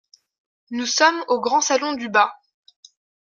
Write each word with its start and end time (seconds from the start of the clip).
Nous 0.71 0.87
sommes 0.87 1.23
au 1.27 1.39
grand 1.39 1.61
salon 1.61 1.93
du 1.93 2.09
bas. 2.09 2.33